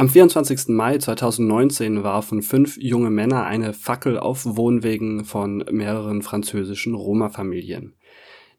Am 0.00 0.08
24. 0.08 0.68
Mai 0.68 0.96
2019 0.96 2.04
warfen 2.04 2.42
fünf 2.42 2.76
junge 2.80 3.10
Männer 3.10 3.46
eine 3.46 3.72
Fackel 3.72 4.16
auf 4.16 4.44
Wohnwegen 4.46 5.24
von 5.24 5.64
mehreren 5.72 6.22
französischen 6.22 6.94
Roma-Familien. 6.94 7.96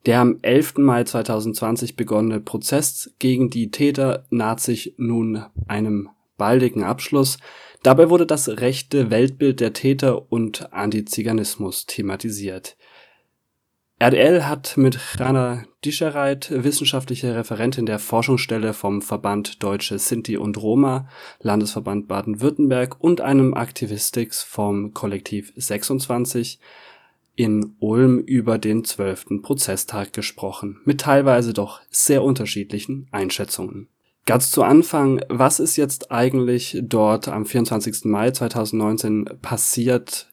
Der 0.05 0.19
am 0.19 0.39
11. 0.41 0.79
Mai 0.79 1.05
2020 1.05 1.95
begonnene 1.95 2.41
Prozess 2.41 3.15
gegen 3.19 3.49
die 3.49 3.71
Täter 3.71 4.25
naht 4.29 4.59
sich 4.59 4.95
nun 4.97 5.45
einem 5.65 6.09
baldigen 6.37 6.83
Abschluss. 6.83 7.37
Dabei 7.83 8.09
wurde 8.09 8.25
das 8.25 8.49
rechte 8.49 9.09
Weltbild 9.09 9.61
der 9.61 9.71
Täter 9.71 10.29
und 10.29 10.73
Antiziganismus 10.73 11.85
thematisiert 11.85 12.75
RDL 14.01 14.45
hat 14.47 14.77
mit 14.77 15.19
Rana 15.19 15.65
Dischereit, 15.83 16.49
wissenschaftliche 16.51 17.35
Referentin 17.35 17.85
der 17.85 17.99
Forschungsstelle 17.99 18.71
vom 18.71 19.01
Verband 19.01 19.61
Deutsche 19.61 19.99
Sinti 19.99 20.37
und 20.37 20.55
Roma, 20.57 21.09
Landesverband 21.41 22.07
Baden-Württemberg 22.07 22.95
und 23.01 23.19
einem 23.19 23.53
Aktivistix 23.53 24.41
vom 24.41 24.93
Kollektiv 24.93 25.51
26 25.57 26.59
in 27.35 27.75
Ulm 27.79 28.19
über 28.19 28.57
den 28.57 28.85
zwölften 28.85 29.41
Prozesstag 29.41 30.13
gesprochen, 30.13 30.79
mit 30.85 31.01
teilweise 31.01 31.51
doch 31.51 31.81
sehr 31.89 32.23
unterschiedlichen 32.23 33.09
Einschätzungen. 33.11 33.89
Ganz 34.25 34.49
zu 34.49 34.63
Anfang, 34.63 35.21
was 35.27 35.59
ist 35.59 35.75
jetzt 35.75 36.09
eigentlich 36.09 36.77
dort 36.83 37.27
am 37.27 37.45
24. 37.45 38.05
Mai 38.05 38.31
2019 38.31 39.25
passiert? 39.41 40.28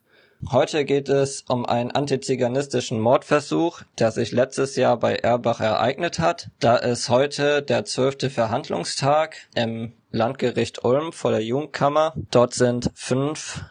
Heute 0.51 0.85
geht 0.85 1.09
es 1.09 1.43
um 1.49 1.67
einen 1.67 1.91
antiziganistischen 1.91 3.01
Mordversuch, 3.01 3.83
der 3.99 4.13
sich 4.13 4.33
letztes 4.33 4.77
Jahr 4.77 4.99
bei 4.99 5.17
Erbach 5.17 5.61
ereignet 5.61 6.19
hat. 6.19 6.51
Da 6.61 6.77
ist 6.77 7.09
heute 7.09 7.63
der 7.63 7.85
zwölfte 7.85 8.31
Verhandlungstag 8.31 9.37
im 9.55 9.93
Landgericht 10.11 10.85
Ulm 10.85 11.13
vor 11.13 11.33
der 11.33 11.43
Jugendkammer. 11.43 12.15
Dort 12.31 12.55
sind 12.55 12.91
fünf 12.95 13.65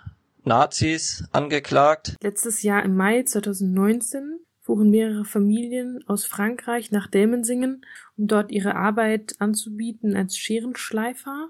Nazis 0.43 1.23
angeklagt. 1.31 2.15
Letztes 2.21 2.61
Jahr 2.61 2.83
im 2.83 2.95
Mai 2.95 3.23
2019 3.23 4.39
fuhren 4.65 4.89
mehrere 4.89 5.25
Familien 5.25 6.03
aus 6.07 6.25
Frankreich 6.25 6.89
nach 6.89 7.05
Delmensingen, 7.05 7.85
um 8.17 8.25
dort 8.25 8.51
ihre 8.51 8.75
Arbeit 8.75 9.35
anzubieten 9.37 10.15
als 10.15 10.39
Scherenschleifer. 10.39 11.49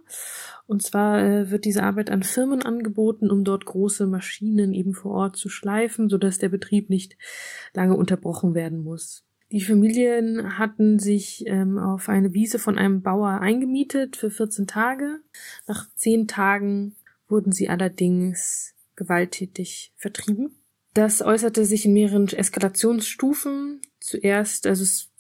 Und 0.68 0.84
zwar 0.84 1.24
äh, 1.24 1.50
wird 1.50 1.64
diese 1.64 1.84
Arbeit 1.84 2.10
an 2.10 2.24
Firmen 2.24 2.62
angeboten, 2.62 3.32
um 3.32 3.46
dort 3.46 3.66
große 3.66 4.06
Maschinen 4.06 4.74
eben 4.74 4.94
vor 4.94 5.14
Ort 5.14 5.38
zu 5.38 5.48
schleifen, 5.48 6.10
sodass 6.10 6.40
der 6.40 6.50
Betrieb 6.50 6.90
nicht 6.90 7.16
lange 7.74 7.96
unterbrochen 7.96 8.54
werden 8.54 8.84
muss. 8.84 9.24
Die 9.50 9.62
Familien 9.62 10.58
hatten 10.58 11.00
sich 11.00 11.46
ähm, 11.48 11.78
auf 11.78 12.10
eine 12.10 12.34
Wiese 12.34 12.60
von 12.60 12.78
einem 12.78 13.02
Bauer 13.02 13.40
eingemietet 13.40 14.18
für 14.18 14.30
14 14.30 14.68
Tage. 14.68 15.22
Nach 15.68 15.88
zehn 15.96 16.28
Tagen 16.28 16.98
wurden 17.30 17.54
sie 17.54 17.70
allerdings 17.70 18.76
gewalttätig 18.98 19.94
vertrieben. 19.96 20.58
Das 20.96 21.22
äußerte 21.22 21.66
sich 21.66 21.86
in 21.86 21.94
mehreren 21.94 22.30
Eskalationsstufen. 22.30 23.82
Zuerst, 24.00 24.66
also 24.66 24.84
es, 24.84 25.12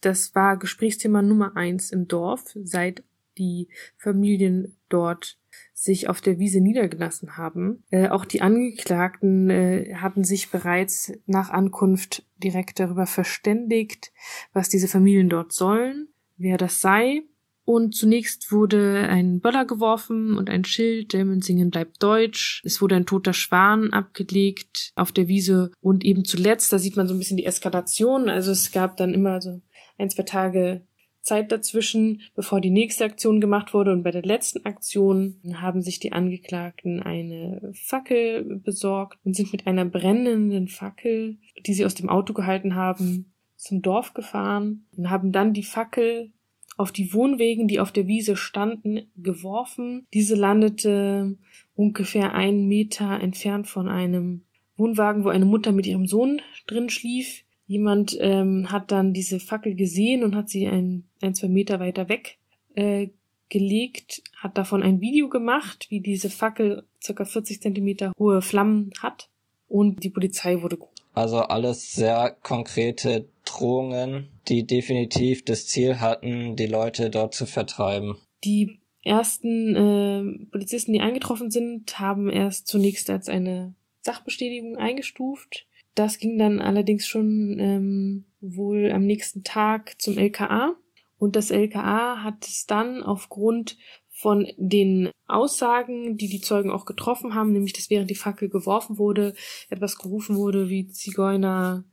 das 0.00 0.34
war 0.34 0.56
Gesprächsthema 0.56 1.20
Nummer 1.20 1.54
eins 1.54 1.90
im 1.90 2.08
Dorf, 2.08 2.56
seit 2.64 3.04
die 3.36 3.68
Familien 3.98 4.78
dort 4.88 5.38
sich 5.74 6.08
auf 6.08 6.22
der 6.22 6.38
Wiese 6.38 6.62
niedergelassen 6.62 7.36
haben. 7.36 7.84
Äh, 7.90 8.08
auch 8.08 8.24
die 8.24 8.40
Angeklagten 8.40 9.50
äh, 9.50 9.96
hatten 9.96 10.24
sich 10.24 10.50
bereits 10.50 11.12
nach 11.26 11.50
Ankunft 11.50 12.24
direkt 12.38 12.80
darüber 12.80 13.04
verständigt, 13.04 14.12
was 14.54 14.70
diese 14.70 14.88
Familien 14.88 15.28
dort 15.28 15.52
sollen, 15.52 16.08
wer 16.38 16.56
das 16.56 16.80
sei. 16.80 17.22
Und 17.66 17.96
zunächst 17.96 18.52
wurde 18.52 19.08
ein 19.08 19.40
Böller 19.40 19.64
geworfen 19.64 20.38
und 20.38 20.48
ein 20.48 20.64
Schild, 20.64 21.12
Dellmensingen 21.12 21.70
bleibt 21.70 22.00
deutsch. 22.00 22.62
Es 22.64 22.80
wurde 22.80 22.94
ein 22.94 23.06
toter 23.06 23.32
Schwan 23.32 23.92
abgelegt 23.92 24.92
auf 24.94 25.10
der 25.10 25.26
Wiese. 25.26 25.72
Und 25.80 26.04
eben 26.04 26.24
zuletzt, 26.24 26.72
da 26.72 26.78
sieht 26.78 26.96
man 26.96 27.08
so 27.08 27.14
ein 27.14 27.18
bisschen 27.18 27.36
die 27.36 27.44
Eskalation. 27.44 28.28
Also 28.28 28.52
es 28.52 28.70
gab 28.70 28.96
dann 28.96 29.12
immer 29.12 29.40
so 29.40 29.60
ein, 29.98 30.10
zwei 30.10 30.22
Tage 30.22 30.86
Zeit 31.22 31.50
dazwischen, 31.50 32.22
bevor 32.36 32.60
die 32.60 32.70
nächste 32.70 33.04
Aktion 33.04 33.40
gemacht 33.40 33.74
wurde. 33.74 33.90
Und 33.90 34.04
bei 34.04 34.12
der 34.12 34.22
letzten 34.22 34.64
Aktion 34.64 35.40
haben 35.54 35.82
sich 35.82 35.98
die 35.98 36.12
Angeklagten 36.12 37.02
eine 37.02 37.72
Fackel 37.74 38.60
besorgt 38.62 39.18
und 39.24 39.34
sind 39.34 39.50
mit 39.50 39.66
einer 39.66 39.86
brennenden 39.86 40.68
Fackel, 40.68 41.38
die 41.66 41.74
sie 41.74 41.84
aus 41.84 41.96
dem 41.96 42.08
Auto 42.08 42.32
gehalten 42.32 42.76
haben, 42.76 43.34
zum 43.56 43.82
Dorf 43.82 44.14
gefahren 44.14 44.86
und 44.96 45.10
haben 45.10 45.32
dann 45.32 45.52
die 45.52 45.64
Fackel 45.64 46.32
auf 46.76 46.92
die 46.92 47.12
Wohnwegen, 47.12 47.68
die 47.68 47.80
auf 47.80 47.92
der 47.92 48.06
Wiese 48.06 48.36
standen, 48.36 49.10
geworfen. 49.16 50.06
Diese 50.12 50.34
landete 50.34 51.36
ungefähr 51.74 52.34
einen 52.34 52.68
Meter 52.68 53.20
entfernt 53.20 53.66
von 53.66 53.88
einem 53.88 54.42
Wohnwagen, 54.76 55.24
wo 55.24 55.28
eine 55.28 55.46
Mutter 55.46 55.72
mit 55.72 55.86
ihrem 55.86 56.06
Sohn 56.06 56.42
drin 56.66 56.90
schlief. 56.90 57.44
Jemand 57.66 58.16
ähm, 58.20 58.70
hat 58.70 58.92
dann 58.92 59.12
diese 59.12 59.40
Fackel 59.40 59.74
gesehen 59.74 60.22
und 60.22 60.36
hat 60.36 60.48
sie 60.48 60.66
ein, 60.66 61.04
ein 61.20 61.34
zwei 61.34 61.48
Meter 61.48 61.80
weiter 61.80 62.08
weg 62.08 62.38
äh, 62.74 63.08
gelegt, 63.48 64.22
hat 64.36 64.58
davon 64.58 64.82
ein 64.82 65.00
Video 65.00 65.28
gemacht, 65.28 65.86
wie 65.88 66.00
diese 66.00 66.30
Fackel 66.30 66.84
circa 67.02 67.24
40 67.24 67.62
Zentimeter 67.62 68.12
hohe 68.18 68.42
Flammen 68.42 68.90
hat 69.00 69.28
und 69.68 70.04
die 70.04 70.10
Polizei 70.10 70.62
wurde 70.62 70.78
also 71.16 71.38
alles 71.38 71.94
sehr 71.94 72.36
konkrete 72.42 73.26
Drohungen, 73.56 74.28
die 74.48 74.66
definitiv 74.66 75.44
das 75.44 75.66
Ziel 75.66 76.00
hatten, 76.00 76.56
die 76.56 76.66
Leute 76.66 77.10
dort 77.10 77.34
zu 77.34 77.46
vertreiben. 77.46 78.16
Die 78.44 78.80
ersten 79.02 79.76
äh, 79.76 80.46
Polizisten, 80.50 80.92
die 80.92 81.00
eingetroffen 81.00 81.50
sind, 81.50 81.98
haben 81.98 82.28
erst 82.28 82.66
zunächst 82.66 83.08
als 83.08 83.28
eine 83.28 83.74
Sachbestätigung 84.02 84.76
eingestuft. 84.76 85.66
Das 85.94 86.18
ging 86.18 86.38
dann 86.38 86.60
allerdings 86.60 87.06
schon 87.06 87.56
ähm, 87.58 88.24
wohl 88.40 88.92
am 88.92 89.06
nächsten 89.06 89.42
Tag 89.42 90.00
zum 90.00 90.18
LKA. 90.18 90.74
Und 91.18 91.34
das 91.34 91.50
LKA 91.50 92.22
hat 92.22 92.46
es 92.46 92.66
dann 92.66 93.02
aufgrund 93.02 93.78
von 94.10 94.46
den 94.58 95.10
Aussagen, 95.26 96.16
die 96.16 96.28
die 96.28 96.40
Zeugen 96.40 96.70
auch 96.70 96.84
getroffen 96.84 97.34
haben, 97.34 97.52
nämlich 97.52 97.72
dass 97.72 97.90
während 97.90 98.10
die 98.10 98.14
Fackel 98.14 98.48
geworfen 98.48 98.98
wurde, 98.98 99.34
etwas 99.70 99.96
gerufen 99.96 100.36
wurde 100.36 100.68
wie 100.68 100.88
Zigeuner 100.88 101.84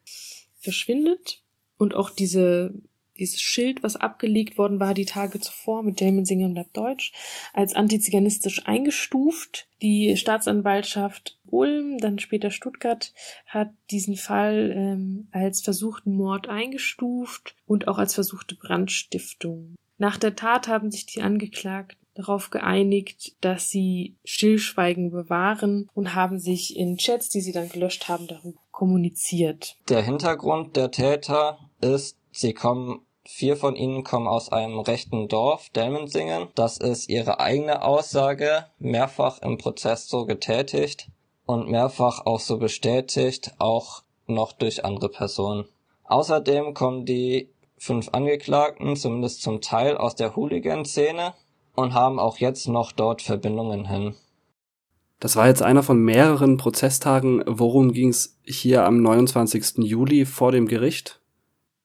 verschwindet 0.59 1.42
und 1.83 1.93
auch 1.93 2.09
diese 2.09 2.73
dieses 3.19 3.41
Schild, 3.41 3.83
was 3.83 3.95
abgelegt 3.95 4.57
worden 4.57 4.79
war 4.79 4.93
die 4.93 5.05
Tage 5.05 5.39
zuvor 5.39 5.83
mit 5.83 6.01
Damon 6.01 6.25
Singer 6.25 6.49
bleibt 6.49 6.75
Deutsch, 6.75 7.13
als 7.53 7.75
antiziganistisch 7.75 8.65
eingestuft. 8.65 9.67
Die 9.81 10.17
Staatsanwaltschaft 10.17 11.37
Ulm, 11.45 11.99
dann 11.99 12.17
später 12.17 12.49
Stuttgart, 12.49 13.13
hat 13.45 13.69
diesen 13.91 14.15
Fall 14.15 14.73
ähm, 14.75 15.27
als 15.31 15.61
versuchten 15.61 16.15
Mord 16.15 16.49
eingestuft 16.49 17.55
und 17.67 17.87
auch 17.87 17.99
als 17.99 18.15
versuchte 18.15 18.55
Brandstiftung. 18.55 19.75
Nach 19.99 20.17
der 20.17 20.35
Tat 20.35 20.67
haben 20.67 20.89
sich 20.89 21.05
die 21.05 21.21
Angeklagten 21.21 21.99
darauf 22.15 22.49
geeinigt, 22.49 23.35
dass 23.41 23.69
sie 23.69 24.15
Stillschweigen 24.23 25.11
bewahren 25.11 25.89
und 25.93 26.15
haben 26.15 26.39
sich 26.39 26.75
in 26.77 26.97
Chats, 26.97 27.29
die 27.29 27.41
sie 27.41 27.51
dann 27.51 27.69
gelöscht 27.69 28.07
haben, 28.07 28.27
darüber 28.27 28.59
kommuniziert. 28.71 29.77
Der 29.89 30.01
Hintergrund 30.01 30.75
der 30.75 30.91
Täter 30.91 31.62
ist, 31.83 32.17
sie 32.31 32.53
kommen 32.53 33.05
Vier 33.25 33.55
von 33.55 33.77
ihnen 33.77 34.03
kommen 34.03 34.27
aus 34.27 34.51
einem 34.51 34.79
rechten 34.79 35.29
Dorf, 35.29 35.69
Delmensingen. 35.69 36.49
Das 36.55 36.77
ist 36.77 37.07
ihre 37.07 37.39
eigene 37.39 37.81
Aussage, 37.81 38.65
mehrfach 38.79 39.41
im 39.41 39.57
Prozess 39.57 40.09
so 40.09 40.25
getätigt 40.25 41.07
und 41.45 41.69
mehrfach 41.69 42.25
auch 42.25 42.41
so 42.41 42.57
bestätigt, 42.57 43.53
auch 43.59 44.03
noch 44.27 44.51
durch 44.51 44.83
andere 44.83 45.07
Personen. 45.07 45.65
Außerdem 46.03 46.73
kommen 46.73 47.05
die 47.05 47.49
fünf 47.77 48.09
Angeklagten 48.11 48.97
zumindest 48.97 49.41
zum 49.41 49.61
Teil 49.61 49.95
aus 49.95 50.15
der 50.15 50.35
Hooligan-Szene 50.35 51.33
und 51.75 51.93
haben 51.93 52.19
auch 52.19 52.39
jetzt 52.39 52.67
noch 52.67 52.91
dort 52.91 53.21
Verbindungen 53.21 53.87
hin. 53.87 54.15
Das 55.21 55.37
war 55.37 55.47
jetzt 55.47 55.61
einer 55.61 55.83
von 55.83 55.97
mehreren 55.97 56.57
Prozesstagen. 56.57 57.41
Worum 57.47 57.93
ging 57.93 58.09
es 58.09 58.37
hier 58.43 58.83
am 58.83 59.01
29. 59.01 59.77
Juli 59.77 60.25
vor 60.25 60.51
dem 60.51 60.67
Gericht? 60.67 61.21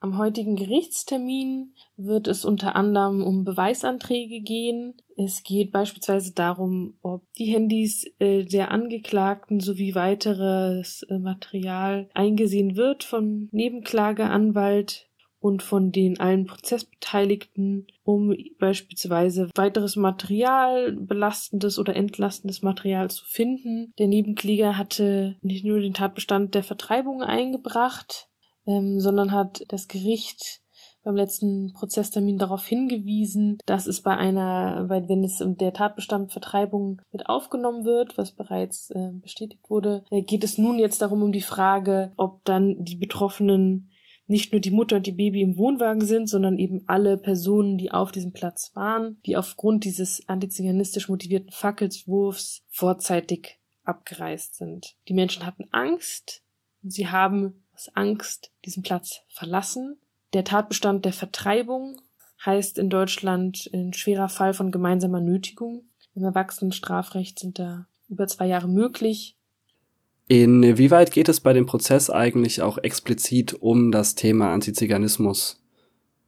Am 0.01 0.17
heutigen 0.17 0.55
Gerichtstermin 0.55 1.75
wird 1.97 2.29
es 2.29 2.45
unter 2.45 2.77
anderem 2.77 3.25
um 3.25 3.45
Beweisanträge 3.45 4.41
gehen. 4.41 4.95
Es 5.17 5.43
geht 5.43 5.73
beispielsweise 5.73 6.33
darum, 6.33 6.95
ob 7.03 7.23
die 7.35 7.47
Handys 7.47 8.05
äh, 8.21 8.45
der 8.45 8.71
Angeklagten 8.71 9.59
sowie 9.59 9.97
weiteres 9.97 11.03
äh, 11.03 11.19
Material 11.19 12.09
eingesehen 12.15 12.77
wird 12.77 13.03
vom 13.03 13.49
Nebenklageanwalt 13.51 15.09
und 15.41 15.63
von 15.63 15.93
den 15.93 16.19
allen 16.21 16.47
Prozessbeteiligten, 16.47 17.87
um 18.05 18.35
beispielsweise 18.59 19.49
weiteres 19.55 19.97
Material, 19.97 20.93
belastendes 20.93 21.79
oder 21.79 21.95
entlastendes 21.97 22.63
Material 22.63 23.11
zu 23.11 23.25
finden. 23.25 23.93
Der 23.99 24.09
Nebenkläger 24.09 24.77
hatte 24.77 25.37
nicht 25.43 25.65
nur 25.65 25.81
den 25.81 25.95
Tatbestand 25.95 26.55
der 26.55 26.65
Vertreibung 26.65 27.23
eingebracht, 27.23 28.28
ähm, 28.69 29.01
sondern 29.01 29.33
hat 29.33 29.65
das 29.69 29.89
Gericht 29.89 30.61
beim 31.03 31.17
letzten 31.17 31.73
Prozesstermin 31.73 32.39
darauf 32.39 32.67
hingewiesen, 32.67 33.59
dass 33.65 33.87
es 33.87 34.03
bei 34.03 34.17
einer, 34.17 34.89
weil 34.89 35.09
wenn 35.09 35.25
es 35.25 35.43
der 35.43 35.73
Tatbestand 35.73 36.33
Vertreibung 36.33 37.01
mit 37.13 37.27
aufgenommen 37.27 37.85
wird, 37.85 38.19
was 38.19 38.33
bereits 38.33 38.91
äh, 38.91 39.13
bestätigt 39.15 39.71
wurde, 39.71 40.05
äh, 40.11 40.23
geht 40.23 40.45
es 40.45 40.59
nun 40.59 40.79
jetzt 40.79 41.01
darum 41.01 41.23
um 41.23 41.33
die 41.33 41.41
Frage, 41.41 42.13
ob 42.17 42.45
dann 42.45 42.85
die 42.85 42.97
Betroffenen 42.97 43.91
nicht 44.27 44.53
nur 44.53 44.61
die 44.61 44.71
Mutter 44.71 44.97
und 44.97 45.07
die 45.07 45.13
Baby 45.13 45.41
im 45.41 45.57
Wohnwagen 45.57 46.05
sind, 46.05 46.29
sondern 46.29 46.59
eben 46.59 46.85
alle 46.87 47.17
Personen, 47.17 47.79
die 47.79 47.91
auf 47.91 48.13
diesem 48.13 48.33
Platz 48.33 48.73
waren, 48.75 49.19
die 49.25 49.39
aufgrund 49.39 49.85
dieses 49.85 50.29
antiziganistisch 50.29 51.09
motivierten 51.09 51.51
Fackelswurfs 51.51 52.63
vorzeitig 52.69 53.59
abgereist 53.85 54.57
sind. 54.57 54.97
Die 55.09 55.15
Menschen 55.15 55.47
hatten 55.47 55.65
Angst 55.71 56.43
und 56.83 56.93
sie 56.93 57.09
haben 57.09 57.65
aus 57.79 57.91
Angst 57.95 58.51
diesen 58.65 58.83
Platz 58.83 59.21
verlassen. 59.29 59.99
Der 60.33 60.45
Tatbestand 60.45 61.05
der 61.05 61.13
Vertreibung 61.13 62.01
heißt 62.45 62.77
in 62.77 62.91
Deutschland 62.91 63.71
ein 63.73 63.93
schwerer 63.93 64.29
Fall 64.29 64.53
von 64.53 64.73
gemeinsamer 64.73 65.21
Nötigung. 65.21 65.85
Im 66.15 66.25
Erwachsenenstrafrecht 66.25 67.39
sind 67.39 67.59
da 67.59 67.87
über 68.09 68.27
zwei 68.27 68.47
Jahre 68.47 68.69
möglich. 68.69 69.37
Inwieweit 70.27 71.13
geht 71.13 71.29
es 71.29 71.41
bei 71.41 71.53
dem 71.53 71.67
Prozess 71.67 72.11
eigentlich 72.11 72.63
auch 72.63 72.79
explizit 72.79 73.55
um 73.55 73.93
das 73.93 74.15
Thema 74.15 74.53
Antiziganismus? 74.53 75.63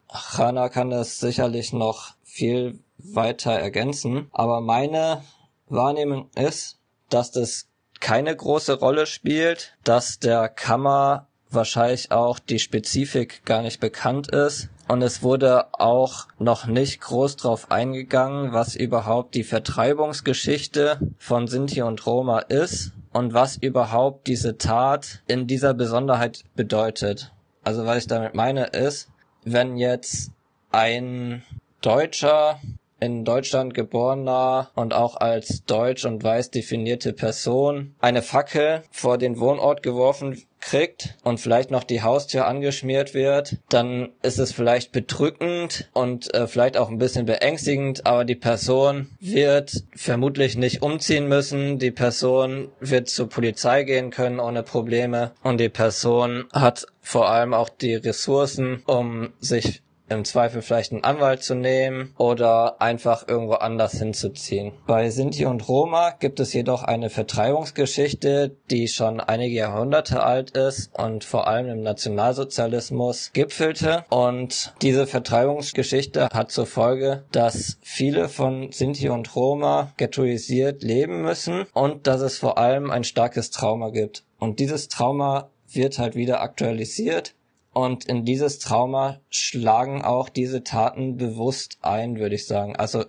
Hanna 0.09 0.69
kann 0.69 0.89
das 0.89 1.19
sicherlich 1.19 1.73
noch 1.73 2.15
viel 2.23 2.79
weiter 2.97 3.51
ergänzen, 3.51 4.27
aber 4.31 4.61
meine 4.61 5.23
Wahrnehmung 5.67 6.29
ist, 6.35 6.79
dass 7.09 7.31
das 7.31 7.67
keine 7.99 8.35
große 8.35 8.79
Rolle 8.79 9.05
spielt, 9.05 9.77
dass 9.83 10.19
der 10.19 10.49
Kammer 10.49 11.27
wahrscheinlich 11.53 12.11
auch 12.11 12.39
die 12.39 12.59
Spezifik 12.59 13.43
gar 13.45 13.61
nicht 13.61 13.79
bekannt 13.79 14.29
ist. 14.29 14.69
Und 14.87 15.01
es 15.01 15.23
wurde 15.23 15.67
auch 15.73 16.27
noch 16.37 16.65
nicht 16.65 16.99
groß 17.01 17.37
drauf 17.37 17.71
eingegangen, 17.71 18.51
was 18.51 18.75
überhaupt 18.75 19.35
die 19.35 19.43
Vertreibungsgeschichte 19.43 20.99
von 21.17 21.47
Sinti 21.47 21.81
und 21.81 22.05
Roma 22.05 22.39
ist 22.39 22.91
und 23.13 23.33
was 23.33 23.55
überhaupt 23.55 24.27
diese 24.27 24.57
Tat 24.57 25.21
in 25.27 25.47
dieser 25.47 25.73
Besonderheit 25.73 26.43
bedeutet. 26.55 27.31
Also 27.63 27.85
was 27.85 27.99
ich 27.99 28.07
damit 28.07 28.33
meine 28.33 28.65
ist, 28.65 29.09
wenn 29.43 29.77
jetzt 29.77 30.31
ein 30.71 31.43
Deutscher 31.81 32.59
in 33.01 33.25
Deutschland 33.25 33.73
geborener 33.73 34.69
und 34.75 34.93
auch 34.93 35.17
als 35.17 35.65
deutsch 35.65 36.05
und 36.05 36.23
weiß 36.23 36.51
definierte 36.51 37.13
Person 37.13 37.95
eine 37.99 38.21
Fackel 38.21 38.83
vor 38.91 39.17
den 39.17 39.39
Wohnort 39.39 39.83
geworfen 39.83 40.41
kriegt 40.61 41.17
und 41.23 41.39
vielleicht 41.39 41.71
noch 41.71 41.83
die 41.83 42.03
Haustür 42.03 42.45
angeschmiert 42.45 43.15
wird, 43.15 43.57
dann 43.69 44.09
ist 44.21 44.37
es 44.37 44.51
vielleicht 44.51 44.91
bedrückend 44.91 45.89
und 45.93 46.31
äh, 46.35 46.47
vielleicht 46.47 46.77
auch 46.77 46.89
ein 46.89 46.99
bisschen 46.99 47.25
beängstigend, 47.25 48.05
aber 48.05 48.23
die 48.23 48.35
Person 48.35 49.09
wird 49.19 49.83
vermutlich 49.95 50.55
nicht 50.55 50.83
umziehen 50.83 51.27
müssen, 51.27 51.79
die 51.79 51.89
Person 51.89 52.69
wird 52.79 53.09
zur 53.09 53.27
Polizei 53.27 53.83
gehen 53.83 54.11
können 54.11 54.39
ohne 54.39 54.61
Probleme 54.61 55.31
und 55.41 55.59
die 55.59 55.69
Person 55.69 56.45
hat 56.53 56.85
vor 57.01 57.29
allem 57.29 57.55
auch 57.55 57.69
die 57.69 57.95
Ressourcen, 57.95 58.83
um 58.85 59.33
sich 59.39 59.81
im 60.11 60.25
Zweifel 60.25 60.61
vielleicht 60.61 60.91
einen 60.91 61.03
Anwalt 61.03 61.41
zu 61.41 61.55
nehmen 61.55 62.13
oder 62.17 62.81
einfach 62.81 63.27
irgendwo 63.27 63.53
anders 63.53 63.93
hinzuziehen. 63.93 64.73
Bei 64.85 65.09
Sinti 65.09 65.45
und 65.45 65.67
Roma 65.67 66.11
gibt 66.11 66.39
es 66.39 66.53
jedoch 66.53 66.83
eine 66.83 67.09
Vertreibungsgeschichte, 67.09 68.55
die 68.69 68.87
schon 68.87 69.19
einige 69.19 69.55
Jahrhunderte 69.55 70.23
alt 70.23 70.51
ist 70.51 70.91
und 70.97 71.23
vor 71.23 71.47
allem 71.47 71.69
im 71.69 71.81
Nationalsozialismus 71.81 73.31
gipfelte. 73.33 74.05
Und 74.09 74.73
diese 74.81 75.07
Vertreibungsgeschichte 75.07 76.29
hat 76.33 76.51
zur 76.51 76.65
Folge, 76.65 77.23
dass 77.31 77.77
viele 77.81 78.29
von 78.29 78.71
Sinti 78.71 79.09
und 79.09 79.35
Roma 79.35 79.93
ghettoisiert 79.97 80.83
leben 80.83 81.21
müssen 81.21 81.65
und 81.73 82.07
dass 82.07 82.21
es 82.21 82.37
vor 82.37 82.57
allem 82.57 82.91
ein 82.91 83.03
starkes 83.03 83.51
Trauma 83.51 83.89
gibt. 83.89 84.23
Und 84.39 84.59
dieses 84.59 84.87
Trauma 84.87 85.49
wird 85.73 85.99
halt 85.99 86.15
wieder 86.15 86.41
aktualisiert 86.41 87.33
und 87.73 88.05
in 88.05 88.25
dieses 88.25 88.59
Trauma 88.59 89.19
schlagen 89.29 90.03
auch 90.03 90.29
diese 90.29 90.63
Taten 90.63 91.17
bewusst 91.17 91.77
ein, 91.81 92.17
würde 92.17 92.35
ich 92.35 92.45
sagen. 92.45 92.75
Also 92.75 93.05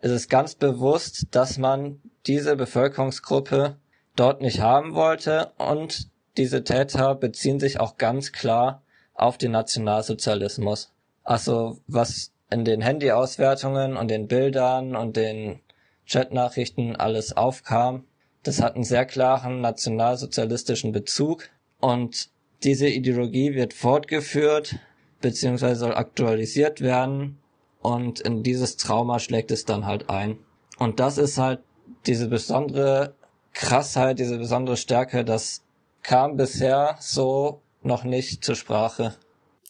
es 0.00 0.10
ist 0.10 0.28
ganz 0.28 0.54
bewusst, 0.54 1.26
dass 1.32 1.58
man 1.58 2.00
diese 2.26 2.56
Bevölkerungsgruppe 2.56 3.76
dort 4.16 4.40
nicht 4.40 4.60
haben 4.60 4.94
wollte 4.94 5.52
und 5.58 6.08
diese 6.36 6.64
Täter 6.64 7.14
beziehen 7.14 7.60
sich 7.60 7.80
auch 7.80 7.96
ganz 7.96 8.32
klar 8.32 8.82
auf 9.14 9.38
den 9.38 9.52
Nationalsozialismus. 9.52 10.92
Also 11.22 11.78
was 11.86 12.32
in 12.50 12.64
den 12.64 12.82
Handyauswertungen 12.82 13.96
und 13.96 14.08
den 14.08 14.28
Bildern 14.28 14.94
und 14.94 15.16
den 15.16 15.60
Chatnachrichten 16.06 16.96
alles 16.96 17.36
aufkam, 17.36 18.04
das 18.42 18.60
hat 18.60 18.74
einen 18.74 18.84
sehr 18.84 19.06
klaren 19.06 19.60
nationalsozialistischen 19.60 20.92
Bezug 20.92 21.48
und 21.80 22.28
diese 22.62 22.88
Ideologie 22.88 23.54
wird 23.54 23.74
fortgeführt 23.74 24.76
beziehungsweise 25.24 25.80
soll 25.80 25.94
aktualisiert 25.94 26.82
werden 26.82 27.38
und 27.80 28.20
in 28.20 28.42
dieses 28.42 28.76
Trauma 28.76 29.18
schlägt 29.18 29.50
es 29.50 29.64
dann 29.64 29.86
halt 29.86 30.10
ein. 30.10 30.38
Und 30.78 31.00
das 31.00 31.16
ist 31.16 31.38
halt 31.38 31.60
diese 32.06 32.28
besondere 32.28 33.14
Krassheit, 33.54 34.18
diese 34.18 34.36
besondere 34.36 34.76
Stärke, 34.76 35.24
das 35.24 35.64
kam 36.02 36.36
bisher 36.36 36.96
so 37.00 37.62
noch 37.82 38.04
nicht 38.04 38.44
zur 38.44 38.54
Sprache. 38.54 39.14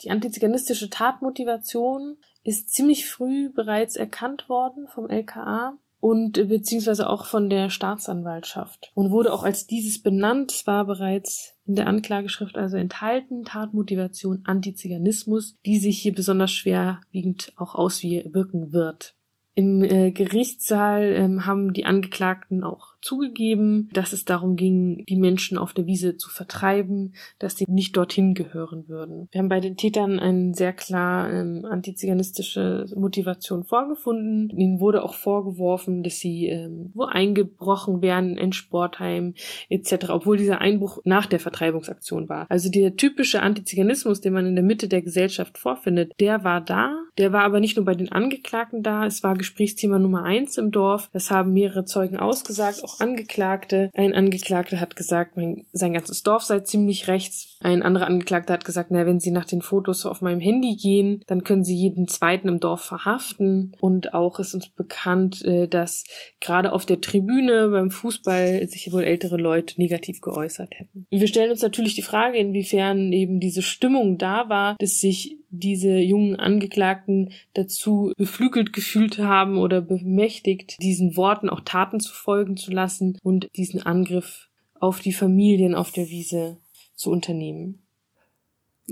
Die 0.03 0.11
antiziganistische 0.11 0.91
Tatmotivation 0.91 2.17
ist 2.43 2.71
ziemlich 2.71 3.09
früh 3.09 3.49
bereits 3.49 3.95
erkannt 3.95 4.49
worden 4.49 4.89
vom 4.89 5.09
LKA 5.09 5.79
und 6.05 6.33
beziehungsweise 6.49 7.09
auch 7.09 7.25
von 7.25 7.49
der 7.49 7.71
Staatsanwaltschaft 7.71 8.93
und 8.93 9.11
wurde 9.11 9.33
auch 9.33 9.43
als 9.43 9.67
dieses 9.67 10.03
benannt. 10.03 10.53
Es 10.53 10.67
war 10.67 10.85
bereits 10.85 11.55
in 11.65 11.77
der 11.77 11.87
Anklageschrift 11.87 12.59
also 12.59 12.77
enthalten, 12.77 13.47
Tatmotivation 13.47 14.43
Antiziganismus, 14.45 15.57
die 15.65 15.79
sich 15.79 15.99
hier 16.03 16.15
besonders 16.15 16.53
schwerwiegend 16.53 17.55
auch 17.57 17.75
auswirken 17.75 18.75
wird. 18.75 19.15
Im 19.55 19.83
äh, 19.83 20.11
Gerichtssaal 20.11 21.05
ähm, 21.05 21.47
haben 21.47 21.73
die 21.73 21.87
Angeklagten 21.87 22.65
auch 22.65 22.94
zugegeben, 23.05 23.91
dass 23.93 24.13
es 24.13 24.25
darum 24.25 24.57
ging, 24.57 25.05
die 25.09 25.17
Menschen 25.17 25.59
auf 25.59 25.75
der 25.75 25.87
Wiese 25.87 26.17
zu 26.17 26.31
vertreiben, 26.31 27.15
dass 27.39 27.57
sie 27.57 27.67
nicht 27.69 27.97
dorthin 27.97 28.35
gehören 28.35 28.89
würden. 28.89 29.29
Wir 29.31 29.41
haben 29.41 29.49
bei 29.49 29.61
den 29.61 29.77
Tätern 29.77 30.19
eine 30.19 30.55
sehr 30.55 30.73
klar 30.73 31.31
ähm, 31.31 31.65
antiziganistische 31.65 32.87
Motivation 32.97 33.65
vorgefunden. 33.65 34.49
Ihnen 34.57 34.81
wurde 34.81 35.03
auch 35.03 35.15
vorgeworfen, 35.15 36.03
dass 36.03 36.19
sie 36.19 36.49
ähm, 36.49 36.91
wo 36.95 37.05
eingebrochen 37.05 38.01
wären 38.01 38.37
in 38.37 38.53
Sportheim 38.53 39.35
etc., 39.69 40.09
obwohl 40.09 40.39
dieser 40.39 40.61
Einbruch 40.61 40.99
nach 41.05 41.27
der 41.27 41.41
Vertreibungsaktion 41.41 42.29
war. 42.29 42.47
Also 42.49 42.71
der 42.71 42.97
typische 42.97 43.43
Antiziganismus, 43.43 44.21
den 44.21 44.33
man 44.33 44.47
in 44.47 44.55
der 44.55 44.65
Mitte 44.65 44.89
der 44.89 45.03
Gesellschaft 45.03 45.59
vorfindet, 45.59 46.13
der 46.21 46.45
war 46.45 46.61
da. 46.61 46.97
Der 47.19 47.33
war 47.33 47.43
aber 47.43 47.61
nicht 47.61 47.77
nur 47.77 47.85
bei 47.85 47.95
den 47.95 48.11
Angeklagten 48.11 48.83
da, 48.83 49.07
es 49.07 49.23
war 49.23 49.35
Gesprächsthema 49.35 49.99
Nummer 49.99 50.25
eins 50.25 50.57
im 50.59 50.71
Dorf. 50.71 51.11
Das 51.13 51.31
haben 51.31 51.53
mehrere 51.53 51.85
Zeugen 51.85 52.17
ausgesagt, 52.17 52.83
auch 52.83 52.94
Angeklagte. 53.01 53.91
Ein 53.95 54.15
Angeklagter 54.15 54.81
hat 54.81 54.97
gesagt, 54.97 55.37
mein, 55.37 55.67
sein 55.73 55.93
ganzes 55.93 56.23
Dorf 56.23 56.43
sei 56.43 56.61
ziemlich 56.61 57.09
rechts. 57.09 57.59
Ein 57.61 57.83
anderer 57.83 58.07
Angeklagter 58.07 58.55
hat 58.55 58.65
gesagt, 58.65 58.91
na, 58.91 59.07
wenn 59.07 59.21
Sie 59.21 59.31
nach 59.31 59.45
den 59.45 59.63
Fotos 59.63 60.07
auf 60.07 60.21
meinem 60.21 60.41
Handy 60.41 60.77
gehen, 60.77 61.23
dann 61.27 61.45
können 61.45 61.65
Sie 61.65 61.75
jeden 61.75 62.09
zweiten 62.09 62.49
im 62.49 62.61
Dorf 62.61 62.83
verhaften. 62.83 63.73
Und 63.81 64.15
auch 64.15 64.39
ist 64.39 64.55
uns 64.55 64.69
bekannt, 64.69 65.45
äh, 65.45 65.69
dass 65.69 66.05
gerade 66.41 66.73
auf 66.73 66.87
der 66.87 67.01
Tribüne 67.01 67.69
beim 67.69 67.91
Fußball 67.91 68.67
sich 68.69 68.93
wohl 68.93 69.05
ältere 69.05 69.37
Leute 69.37 69.81
negativ 69.81 70.21
geäußert 70.21 70.75
hätten. 70.77 71.07
Wir 71.11 71.29
stellen 71.29 71.51
uns 71.51 71.63
natürlich 71.63 71.95
die 71.95 72.03
Frage, 72.03 72.39
inwiefern 72.39 73.13
eben 73.13 73.41
diese 73.41 73.63
Stimmung 73.63 74.19
da 74.19 74.49
war, 74.49 74.77
dass 74.79 75.01
sich 75.01 75.39
diese 75.59 75.99
jungen 75.99 76.37
Angeklagten 76.37 77.33
dazu 77.55 78.13
beflügelt 78.17 78.73
gefühlt 78.73 79.19
haben 79.19 79.59
oder 79.59 79.81
bemächtigt, 79.81 80.83
diesen 80.83 81.17
Worten 81.17 81.49
auch 81.49 81.61
Taten 81.61 82.01
zu 82.01 82.13
folgen 82.13 82.57
zu 82.57 82.71
lassen 82.71 83.19
und 83.23 83.49
diesen 83.57 83.83
Angriff 83.83 84.49
auf 84.75 85.01
die 85.01 85.13
Familien 85.13 85.75
auf 85.75 85.93
der 85.93 86.09
Wiese 86.09 86.59
zu 86.95 87.11
unternehmen. 87.11 87.81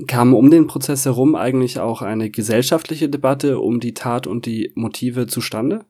Kam 0.06 0.32
um 0.34 0.50
den 0.50 0.66
Prozess 0.66 1.04
herum 1.04 1.34
eigentlich 1.34 1.78
auch 1.78 2.00
eine 2.00 2.30
gesellschaftliche 2.30 3.10
Debatte 3.10 3.60
um 3.60 3.78
die 3.78 3.92
Tat 3.92 4.26
und 4.26 4.46
die 4.46 4.72
Motive 4.74 5.26
zustande? 5.26 5.84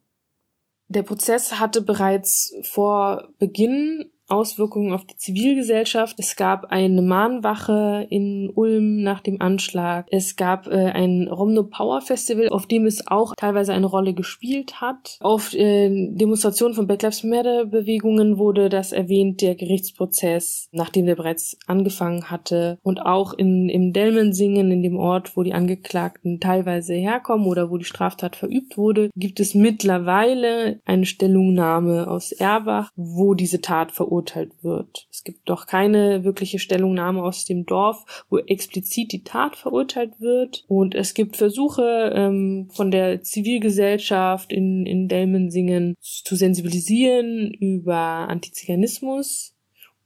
Der 0.88 1.05
Prozess 1.05 1.59
hatte 1.61 1.83
bereits 1.83 2.55
vor 2.62 3.29
Beginn 3.38 4.12
Auswirkungen 4.32 4.92
auf 4.94 5.04
die 5.04 5.16
Zivilgesellschaft. 5.16 6.16
Es 6.18 6.36
gab 6.36 6.64
eine 6.72 7.02
Mahnwache 7.02 8.06
in 8.08 8.50
Ulm 8.54 9.02
nach 9.02 9.20
dem 9.20 9.40
Anschlag. 9.42 10.06
Es 10.10 10.36
gab 10.36 10.66
äh, 10.66 10.86
ein 10.86 11.28
Romno 11.28 11.64
Power 11.64 12.00
Festival, 12.00 12.48
auf 12.48 12.66
dem 12.66 12.86
es 12.86 13.06
auch 13.06 13.34
teilweise 13.36 13.74
eine 13.74 13.86
Rolle 13.86 14.14
gespielt 14.14 14.80
hat. 14.80 15.18
Auf 15.20 15.52
äh, 15.52 15.90
Demonstrationen 16.14 16.74
von 16.74 16.86
Black 16.86 17.02
Lives 17.02 17.24
Matter 17.24 17.66
Bewegungen 17.66 18.38
wurde 18.38 18.70
das 18.70 18.92
erwähnt, 18.92 19.42
der 19.42 19.54
Gerichtsprozess, 19.54 20.68
nachdem 20.72 21.04
der 21.06 21.16
bereits 21.16 21.58
angefangen 21.66 22.30
hatte. 22.30 22.78
Und 22.82 23.04
auch 23.04 23.34
in, 23.34 23.68
im 23.68 23.92
Delmensingen, 23.92 24.70
in 24.70 24.82
dem 24.82 24.96
Ort, 24.96 25.36
wo 25.36 25.42
die 25.42 25.52
Angeklagten 25.52 26.40
teilweise 26.40 26.94
herkommen 26.94 27.46
oder 27.46 27.70
wo 27.70 27.76
die 27.76 27.84
Straftat 27.84 28.34
verübt 28.34 28.78
wurde, 28.78 29.10
gibt 29.14 29.40
es 29.40 29.54
mittlerweile 29.54 30.80
eine 30.86 31.04
Stellungnahme 31.04 32.08
aus 32.08 32.32
Erbach, 32.32 32.90
wo 32.96 33.34
diese 33.34 33.60
Tat 33.60 33.92
verurteilt 33.92 34.22
wird. 34.62 35.07
Es 35.11 35.25
gibt 35.25 35.49
doch 35.49 35.67
keine 35.67 36.25
wirkliche 36.25 36.59
Stellungnahme 36.59 37.23
aus 37.23 37.45
dem 37.45 37.67
Dorf, 37.67 38.25
wo 38.31 38.38
explizit 38.38 39.12
die 39.12 39.25
Tat 39.25 39.57
verurteilt 39.57 40.21
wird. 40.21 40.64
Und 40.69 40.95
es 40.95 41.14
gibt 41.14 41.37
Versuche 41.37 42.12
ähm, 42.14 42.69
von 42.73 42.91
der 42.91 43.23
Zivilgesellschaft 43.23 44.52
in, 44.52 44.87
in 44.87 45.09
Delmensingen 45.09 45.97
zu 46.00 46.37
sensibilisieren 46.37 47.52
über 47.52 47.97
Antiziganismus 47.97 49.55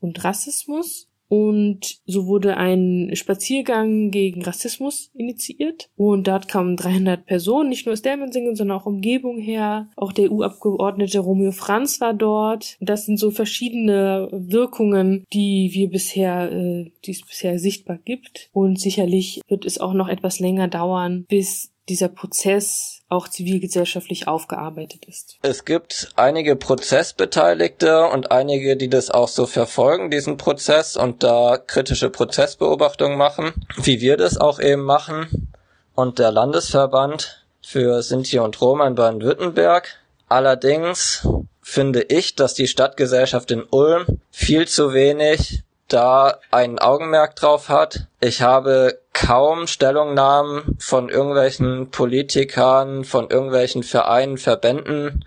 und 0.01 0.23
Rassismus. 0.25 1.09
Und 1.29 1.99
so 2.07 2.27
wurde 2.27 2.57
ein 2.57 3.11
Spaziergang 3.15 4.11
gegen 4.11 4.43
Rassismus 4.43 5.11
initiiert. 5.15 5.89
Und 5.97 6.29
dort 6.29 6.49
kamen 6.49 6.77
300 6.77 7.27
Personen, 7.27 7.69
nicht 7.69 7.87
nur 7.87 7.93
aus 7.93 8.03
Delmensingen, 8.03 8.55
sondern 8.55 8.79
auch 8.79 8.87
Umgebung 8.87 9.39
her. 9.39 9.89
Auch 9.97 10.13
der 10.13 10.31
EU-Abgeordnete 10.31 11.19
Romeo 11.19 11.53
Franz 11.53 12.01
war 12.01 12.15
dort. 12.15 12.77
Das 12.81 13.07
sind 13.07 13.19
so 13.19 13.31
verschiedene 13.31 14.29
Wirkungen, 14.31 15.25
die 15.33 15.71
wir 15.73 15.89
bisher, 15.89 16.53
äh, 16.53 16.91
die 17.05 17.11
es 17.11 17.23
bisher 17.23 17.59
sichtbar 17.59 17.99
gibt. 18.05 18.51
Und 18.53 18.81
sicherlich 18.81 19.41
wird 19.49 19.65
es 19.65 19.79
auch 19.79 19.95
noch 19.95 20.09
etwas 20.09 20.39
länger 20.39 20.69
dauern, 20.69 21.25
bis 21.29 21.73
dieser 21.89 22.09
Prozess 22.09 22.96
auch 23.09 23.29
zivilgesellschaftlich 23.29 24.27
aufgearbeitet 24.27 25.05
ist. 25.05 25.39
Es 25.43 25.65
gibt 25.65 26.13
einige 26.17 26.57
Prozessbeteiligte 26.57 28.07
und 28.09 28.33
einige, 28.33 28.77
die 28.77 28.89
das 28.89 29.11
auch 29.11 29.29
so 29.29 29.47
verfolgen, 29.47 30.11
diesen 30.11 30.37
Prozess 30.37 30.97
und 30.97 31.23
da 31.23 31.57
kritische 31.57 32.11
Prozessbeobachtungen 32.11 33.17
machen, 33.17 33.53
wie 33.77 34.01
wir 34.01 34.17
das 34.17 34.39
auch 34.39 34.59
eben 34.59 34.83
machen. 34.83 35.53
Und 35.95 36.19
der 36.19 36.33
Landesverband 36.33 37.47
für 37.63 38.03
Sinti 38.03 38.39
und 38.39 38.61
Roma 38.61 38.87
in 38.87 38.95
Baden-Württemberg. 38.95 39.99
Allerdings 40.29 41.27
finde 41.63 42.03
ich, 42.03 42.37
dass 42.37 42.55
die 42.55 42.69
Stadtgesellschaft 42.69 43.51
in 43.51 43.65
Ulm 43.71 44.21
viel 44.31 44.69
zu 44.69 44.93
wenig 44.93 45.65
da 45.89 46.39
ein 46.51 46.79
Augenmerk 46.79 47.37
drauf 47.37 47.69
hat. 47.69 48.09
Ich 48.21 48.43
habe 48.43 48.99
kaum 49.13 49.67
Stellungnahmen 49.67 50.77
von 50.79 51.09
irgendwelchen 51.09 51.91
Politikern, 51.91 53.05
von 53.05 53.31
irgendwelchen 53.31 53.83
Vereinen, 53.83 54.39
Verbänden 54.39 55.25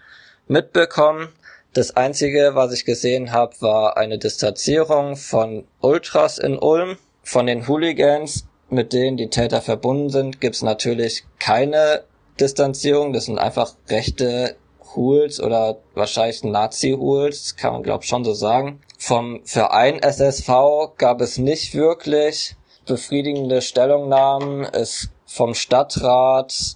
mitbekommen. 0.47 1.29
Das 1.73 1.95
einzige, 1.95 2.51
was 2.55 2.73
ich 2.73 2.85
gesehen 2.85 3.31
habe, 3.31 3.55
war 3.61 3.97
eine 3.97 4.17
Distanzierung 4.17 5.15
von 5.15 5.65
Ultras 5.81 6.37
in 6.39 6.57
Ulm, 6.57 6.97
von 7.23 7.45
den 7.45 7.67
Hooligans, 7.67 8.45
mit 8.69 8.91
denen 8.91 9.17
die 9.17 9.29
Täter 9.29 9.61
verbunden 9.61 10.09
sind, 10.09 10.41
gibt's 10.41 10.61
natürlich 10.61 11.25
keine 11.39 12.03
Distanzierung. 12.39 13.13
Das 13.13 13.25
sind 13.25 13.37
einfach 13.37 13.75
rechte 13.87 14.55
Hools 14.95 15.39
oder 15.39 15.77
wahrscheinlich 15.93 16.43
Nazi-Hools, 16.43 17.55
kann 17.55 17.73
man 17.73 17.83
glaube 17.83 18.03
schon 18.03 18.23
so 18.23 18.33
sagen. 18.33 18.81
Vom 19.01 19.45
Verein 19.45 19.99
SSV 19.99 20.97
gab 20.97 21.21
es 21.21 21.37
nicht 21.37 21.73
wirklich 21.73 22.57
befriedigende 22.85 23.61
Stellungnahmen. 23.61 24.65
Es 24.65 25.09
vom 25.25 25.55
Stadtrat 25.55 26.75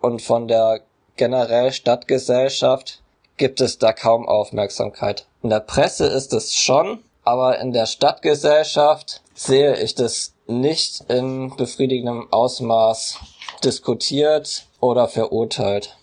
und 0.00 0.22
von 0.22 0.46
der 0.46 0.82
generell 1.16 1.72
Stadtgesellschaft 1.72 3.02
gibt 3.36 3.60
es 3.60 3.78
da 3.78 3.92
kaum 3.92 4.28
Aufmerksamkeit. 4.28 5.26
In 5.42 5.50
der 5.50 5.60
Presse 5.60 6.06
ist 6.06 6.32
es 6.32 6.54
schon, 6.54 7.02
aber 7.24 7.58
in 7.58 7.72
der 7.72 7.86
Stadtgesellschaft 7.86 9.22
sehe 9.34 9.76
ich 9.76 9.96
das 9.96 10.32
nicht 10.46 11.10
in 11.10 11.56
befriedigendem 11.56 12.32
Ausmaß 12.32 13.18
diskutiert 13.64 14.68
oder 14.78 15.08
verurteilt. 15.08 15.98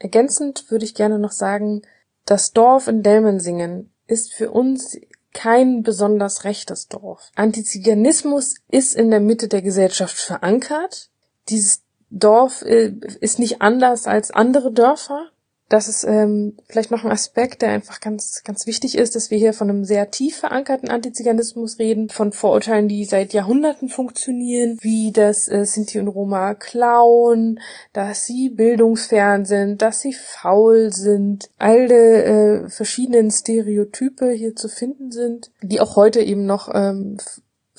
Ergänzend 0.00 0.68
würde 0.68 0.84
ich 0.84 0.96
gerne 0.96 1.20
noch 1.20 1.32
sagen, 1.32 1.82
das 2.26 2.52
Dorf 2.52 2.88
in 2.88 3.04
Delmensingen 3.04 3.92
ist 4.10 4.32
für 4.32 4.50
uns 4.50 4.98
kein 5.32 5.82
besonders 5.82 6.44
rechtes 6.44 6.88
Dorf. 6.88 7.30
Antiziganismus 7.36 8.56
ist 8.68 8.94
in 8.94 9.10
der 9.10 9.20
Mitte 9.20 9.48
der 9.48 9.62
Gesellschaft 9.62 10.16
verankert. 10.16 11.10
Dieses 11.48 11.82
Dorf 12.10 12.62
äh, 12.62 12.92
ist 13.20 13.38
nicht 13.38 13.62
anders 13.62 14.06
als 14.06 14.32
andere 14.32 14.72
Dörfer 14.72 15.30
das 15.70 15.86
ist 15.86 16.02
ähm, 16.02 16.56
vielleicht 16.68 16.90
noch 16.90 17.04
ein 17.04 17.12
Aspekt, 17.12 17.62
der 17.62 17.70
einfach 17.70 18.00
ganz, 18.00 18.42
ganz 18.42 18.66
wichtig 18.66 18.98
ist, 18.98 19.14
dass 19.14 19.30
wir 19.30 19.38
hier 19.38 19.54
von 19.54 19.70
einem 19.70 19.84
sehr 19.84 20.10
tief 20.10 20.36
verankerten 20.36 20.90
Antiziganismus 20.90 21.78
reden, 21.78 22.08
von 22.08 22.32
Vorurteilen, 22.32 22.88
die 22.88 23.04
seit 23.04 23.32
Jahrhunderten 23.32 23.88
funktionieren, 23.88 24.78
wie 24.80 25.12
dass 25.12 25.46
äh, 25.46 25.64
Sinti 25.64 26.00
und 26.00 26.08
Roma 26.08 26.54
klauen, 26.54 27.60
dass 27.92 28.26
sie 28.26 28.50
bildungsfern 28.50 29.44
sind, 29.44 29.80
dass 29.80 30.00
sie 30.00 30.12
faul 30.12 30.92
sind, 30.92 31.48
alle 31.56 32.24
äh, 32.24 32.68
verschiedenen 32.68 33.30
Stereotype 33.30 34.28
hier 34.32 34.56
zu 34.56 34.68
finden 34.68 35.12
sind, 35.12 35.52
die 35.62 35.80
auch 35.80 35.94
heute 35.94 36.20
eben 36.20 36.46
noch 36.46 36.68
ähm, 36.74 37.18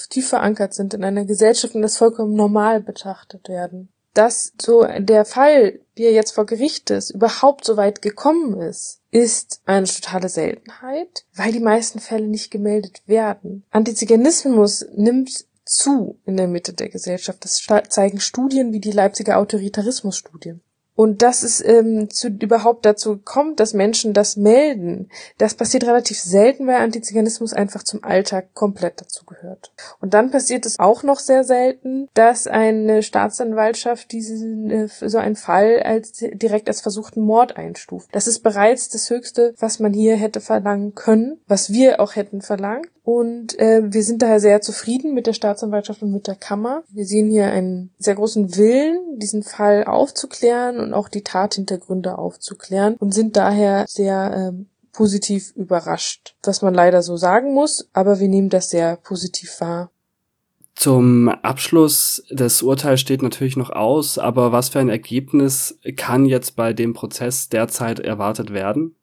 tief 0.09 0.29
verankert 0.29 0.73
sind 0.73 0.93
in 0.93 1.03
einer 1.03 1.25
Gesellschaft 1.25 1.75
und 1.75 1.81
das 1.81 1.97
vollkommen 1.97 2.35
normal 2.35 2.79
betrachtet 2.79 3.49
werden 3.49 3.90
dass 4.13 4.53
so 4.61 4.85
der 4.99 5.25
Fall, 5.25 5.79
wie 5.95 6.03
er 6.03 6.11
jetzt 6.11 6.31
vor 6.31 6.45
Gericht 6.45 6.89
ist, 6.89 7.11
überhaupt 7.11 7.65
so 7.65 7.77
weit 7.77 8.01
gekommen 8.01 8.59
ist, 8.61 9.01
ist 9.11 9.61
eine 9.65 9.87
totale 9.87 10.29
Seltenheit, 10.29 11.25
weil 11.35 11.51
die 11.51 11.59
meisten 11.59 11.99
Fälle 11.99 12.27
nicht 12.27 12.51
gemeldet 12.51 13.01
werden. 13.05 13.65
Antiziganismus 13.71 14.85
nimmt 14.95 15.45
zu 15.65 16.19
in 16.25 16.37
der 16.37 16.47
Mitte 16.47 16.73
der 16.73 16.89
Gesellschaft. 16.89 17.43
Das 17.43 17.65
zeigen 17.89 18.19
Studien 18.19 18.73
wie 18.73 18.79
die 18.79 18.91
Leipziger 18.91 19.37
Autoritarismusstudie. 19.37 20.59
Und 20.95 21.21
dass 21.21 21.43
es 21.43 21.63
ähm, 21.63 22.09
zu, 22.09 22.27
überhaupt 22.27 22.85
dazu 22.85 23.17
kommt, 23.17 23.59
dass 23.59 23.73
Menschen 23.73 24.13
das 24.13 24.35
melden, 24.35 25.09
das 25.37 25.55
passiert 25.55 25.85
relativ 25.85 26.19
selten, 26.19 26.67
weil 26.67 26.75
Antiziganismus 26.75 27.53
einfach 27.53 27.83
zum 27.83 28.03
Alltag 28.03 28.53
komplett 28.53 29.01
dazu 29.01 29.25
gehört. 29.25 29.71
Und 29.99 30.13
dann 30.13 30.31
passiert 30.31 30.65
es 30.65 30.79
auch 30.79 31.03
noch 31.03 31.19
sehr 31.19 31.43
selten, 31.43 32.09
dass 32.13 32.45
eine 32.45 33.03
Staatsanwaltschaft 33.03 34.11
diesen 34.11 34.69
äh, 34.69 34.87
so 34.87 35.17
einen 35.17 35.35
Fall 35.35 35.81
als 35.81 36.11
direkt 36.11 36.67
als 36.67 36.81
versuchten 36.81 37.21
Mord 37.21 37.57
einstuft. 37.57 38.09
Das 38.11 38.27
ist 38.27 38.39
bereits 38.39 38.89
das 38.89 39.09
Höchste, 39.09 39.53
was 39.59 39.79
man 39.79 39.93
hier 39.93 40.15
hätte 40.17 40.41
verlangen 40.41 40.93
können, 40.93 41.39
was 41.47 41.71
wir 41.71 41.99
auch 41.99 42.15
hätten 42.15 42.41
verlangt. 42.41 42.87
Und 43.03 43.57
äh, 43.57 43.81
wir 43.91 44.03
sind 44.03 44.21
daher 44.21 44.39
sehr 44.39 44.61
zufrieden 44.61 45.13
mit 45.13 45.25
der 45.25 45.33
Staatsanwaltschaft 45.33 46.03
und 46.03 46.11
mit 46.11 46.27
der 46.27 46.35
Kammer. 46.35 46.83
Wir 46.89 47.05
sehen 47.05 47.31
hier 47.31 47.47
einen 47.47 47.91
sehr 47.97 48.13
großen 48.13 48.55
Willen, 48.57 49.17
diesen 49.17 49.41
Fall 49.41 49.85
aufzuklären 49.85 50.79
und 50.81 50.93
auch 50.93 51.09
die 51.09 51.23
Tathintergründe 51.23 52.17
aufzuklären 52.17 52.95
und 52.95 53.13
sind 53.13 53.35
daher 53.35 53.85
sehr 53.87 54.53
äh, 54.53 54.65
positiv 54.91 55.51
überrascht, 55.55 56.35
was 56.43 56.61
man 56.61 56.73
leider 56.73 57.01
so 57.01 57.17
sagen 57.17 57.53
muss, 57.53 57.89
aber 57.93 58.19
wir 58.19 58.27
nehmen 58.27 58.49
das 58.49 58.69
sehr 58.69 58.97
positiv 58.97 59.61
wahr. 59.61 59.91
Zum 60.75 61.29
Abschluss 61.29 62.23
des 62.31 62.61
Urteils 62.61 63.01
steht 63.01 63.21
natürlich 63.21 63.57
noch 63.57 63.69
aus, 63.69 64.17
aber 64.17 64.51
was 64.51 64.69
für 64.69 64.79
ein 64.79 64.89
Ergebnis 64.89 65.77
kann 65.95 66.25
jetzt 66.25 66.55
bei 66.55 66.73
dem 66.73 66.93
Prozess 66.93 67.49
derzeit 67.49 67.99
erwartet 67.99 68.51
werden? 68.53 68.95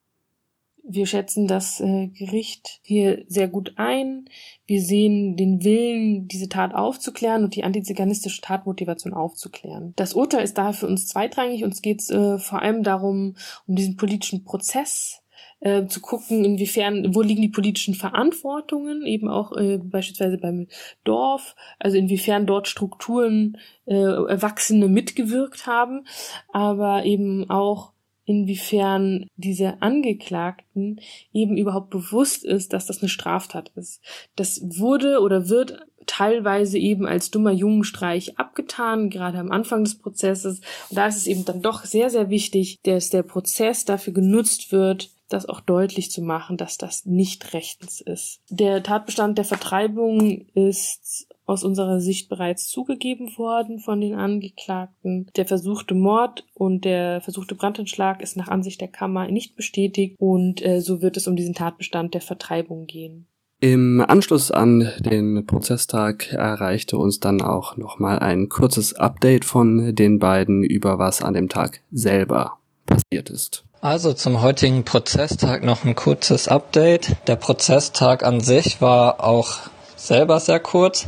Wir 0.91 1.07
schätzen 1.07 1.47
das 1.47 1.81
äh, 1.81 2.09
Gericht 2.09 2.81
hier 2.83 3.25
sehr 3.29 3.47
gut 3.47 3.75
ein. 3.77 4.25
Wir 4.67 4.81
sehen 4.81 5.37
den 5.37 5.63
Willen, 5.63 6.29
diese 6.29 6.49
Tat 6.49 6.75
aufzuklären 6.75 7.45
und 7.45 7.55
die 7.55 7.63
antiziganistische 7.63 8.41
Tatmotivation 8.41 9.13
aufzuklären. 9.13 9.93
Das 9.97 10.15
Urteil 10.15 10.45
ist 10.45 10.57
daher 10.57 10.73
für 10.73 10.87
uns 10.87 11.07
zweitrangig. 11.07 11.63
Uns 11.63 11.83
geht 11.83 12.01
es 12.01 12.09
äh, 12.09 12.39
vor 12.39 12.63
allem 12.63 12.83
darum, 12.83 13.37
um 13.67 13.77
diesen 13.77 13.97
politischen 13.97 14.45
Prozess 14.45 15.23
äh, 15.61 15.87
zu 15.87 16.01
gucken, 16.01 16.45
inwiefern, 16.45 17.15
wo 17.15 17.21
liegen 17.21 17.43
die 17.43 17.49
politischen 17.49 17.95
Verantwortungen, 17.95 19.05
eben 19.05 19.29
auch 19.29 19.53
äh, 19.57 19.79
beispielsweise 19.79 20.39
beim 20.39 20.69
Dorf, 21.05 21.55
also 21.79 21.99
inwiefern 21.99 22.47
dort 22.47 22.69
Strukturen, 22.69 23.59
äh, 23.85 23.95
Erwachsene 23.95 24.89
mitgewirkt 24.89 25.67
haben, 25.67 26.07
aber 26.53 27.05
eben 27.05 27.51
auch 27.51 27.93
inwiefern 28.29 29.27
diese 29.37 29.81
Angeklagten 29.81 31.01
eben 31.33 31.57
überhaupt 31.57 31.89
bewusst 31.89 32.45
ist, 32.45 32.75
dass 32.75 32.85
das 32.87 33.01
eine 33.01 33.09
Straftat 33.09 33.73
ist. 33.75 34.03
Das 34.37 34.61
wurde 34.63 35.21
oder 35.21 35.49
wird 35.49 35.87
teilweise 36.05 36.79
eben 36.79 37.07
als 37.07 37.31
dummer 37.31 37.53
Jungenstreich 37.53 38.39
abgetan, 38.39 39.09
gerade 39.09 39.39
am 39.39 39.51
Anfang 39.51 39.85
des 39.85 39.99
Prozesses. 39.99 40.61
Und 40.91 40.97
da 40.97 41.07
ist 41.07 41.17
es 41.17 41.27
eben 41.27 41.45
dann 41.47 41.63
doch 41.63 41.85
sehr, 41.85 42.11
sehr 42.11 42.29
wichtig, 42.29 42.79
dass 42.83 43.09
der 43.09 43.23
Prozess 43.23 43.85
dafür 43.85 44.13
genutzt 44.13 44.73
wird, 44.73 45.11
das 45.31 45.47
auch 45.47 45.61
deutlich 45.61 46.11
zu 46.11 46.23
machen, 46.23 46.57
dass 46.57 46.79
das 46.79 47.07
nicht 47.07 47.53
rechtens 47.55 48.01
ist. 48.01 48.41
Der 48.51 48.83
Tatbestand 48.83 49.39
der 49.39 49.45
Vertreibung 49.45 50.47
ist 50.55 51.29
aus 51.49 51.65
unserer 51.65 52.01
Sicht 52.01 52.29
bereits 52.29 52.69
zugegeben 52.69 53.37
worden 53.39 53.79
von 53.79 54.01
den 54.01 54.15
Angeklagten. 54.15 55.29
Der 55.37 55.47
versuchte 55.47 55.95
Mord 55.95 56.45
und 56.55 56.85
der 56.85 57.21
versuchte 57.21 57.55
Brandanschlag 57.55 58.23
ist 58.23 58.37
nach 58.37 58.49
Ansicht 58.49 58.81
der 58.81 58.89
Kammer 58.89 59.29
nicht 59.29 59.57
bestätigt 59.57 60.17
und 60.19 60.65
äh, 60.65 60.81
so 60.81 61.01
wird 61.01 61.17
es 61.17 61.27
um 61.27 61.37
diesen 61.37 61.55
Tatbestand 61.55 62.15
der 62.15 62.21
Vertreibung 62.21 62.87
gehen. 62.87 63.27
Im 63.61 64.05
Anschluss 64.07 64.53
an 64.53 64.89
den 65.01 65.45
Prozesstag 65.45 66.33
erreichte 66.33 66.97
uns 66.97 67.19
dann 67.19 67.43
auch 67.43 67.77
nochmal 67.77 68.21
ein 68.21 68.49
kurzes 68.49 68.95
Update 68.95 69.45
von 69.45 69.97
den 69.97 70.21
beiden 70.21 70.63
über 70.63 71.01
was 71.01 71.23
an 71.23 71.35
dem 71.35 71.49
Tag 71.49 71.81
selber 71.91 72.59
passiert 72.87 73.31
ist. 73.31 73.65
Also 73.81 74.13
zum 74.13 74.43
heutigen 74.43 74.85
Prozesstag 74.85 75.65
noch 75.65 75.85
ein 75.85 75.97
kurzes 75.97 76.47
Update. 76.47 77.17
Der 77.27 77.37
Prozesstag 77.37 78.25
an 78.25 78.41
sich 78.41 78.81
war 78.81 79.25
auch 79.25 79.59
selber 79.97 80.39
sehr 80.39 80.61
kurz. 80.61 81.07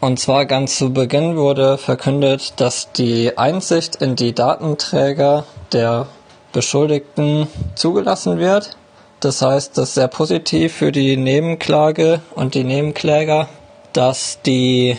Und 0.00 0.18
zwar 0.18 0.46
ganz 0.46 0.78
zu 0.78 0.94
Beginn 0.94 1.36
wurde 1.36 1.76
verkündet, 1.76 2.54
dass 2.56 2.90
die 2.92 3.36
Einsicht 3.36 3.96
in 3.96 4.16
die 4.16 4.34
Datenträger 4.34 5.44
der 5.72 6.06
Beschuldigten 6.52 7.48
zugelassen 7.74 8.38
wird. 8.38 8.78
Das 9.20 9.42
heißt, 9.42 9.76
das 9.76 9.90
ist 9.90 9.94
sehr 9.96 10.08
positiv 10.08 10.72
für 10.72 10.90
die 10.90 11.18
Nebenklage 11.18 12.22
und 12.34 12.54
die 12.54 12.64
Nebenkläger, 12.64 13.48
dass 13.92 14.40
die 14.40 14.96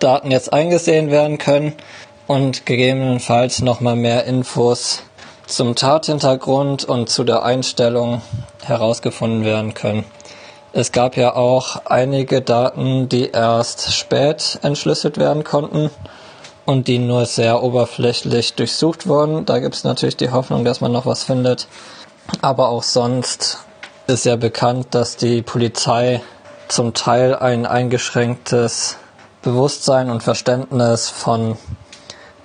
Daten 0.00 0.32
jetzt 0.32 0.52
eingesehen 0.52 1.12
werden 1.12 1.38
können 1.38 1.74
und 2.26 2.66
gegebenenfalls 2.66 3.62
nochmal 3.62 3.94
mehr 3.94 4.24
Infos 4.24 5.02
zum 5.46 5.76
Tathintergrund 5.76 6.84
und 6.84 7.08
zu 7.08 7.22
der 7.22 7.44
Einstellung 7.44 8.20
herausgefunden 8.64 9.44
werden 9.44 9.74
können. 9.74 10.04
Es 10.76 10.90
gab 10.90 11.16
ja 11.16 11.36
auch 11.36 11.82
einige 11.84 12.42
Daten, 12.42 13.08
die 13.08 13.30
erst 13.30 13.94
spät 13.94 14.58
entschlüsselt 14.62 15.18
werden 15.18 15.44
konnten 15.44 15.88
und 16.66 16.88
die 16.88 16.98
nur 16.98 17.26
sehr 17.26 17.62
oberflächlich 17.62 18.54
durchsucht 18.54 19.06
wurden. 19.06 19.46
Da 19.46 19.60
gibt 19.60 19.76
es 19.76 19.84
natürlich 19.84 20.16
die 20.16 20.32
Hoffnung, 20.32 20.64
dass 20.64 20.80
man 20.80 20.90
noch 20.90 21.06
was 21.06 21.22
findet. 21.22 21.68
Aber 22.42 22.70
auch 22.70 22.82
sonst 22.82 23.58
ist 24.08 24.24
ja 24.24 24.34
bekannt, 24.34 24.88
dass 24.96 25.16
die 25.16 25.42
Polizei 25.42 26.20
zum 26.66 26.92
Teil 26.92 27.36
ein 27.36 27.66
eingeschränktes 27.66 28.96
Bewusstsein 29.42 30.10
und 30.10 30.24
Verständnis 30.24 31.08
von 31.08 31.56